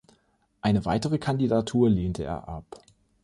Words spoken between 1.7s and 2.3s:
lehnte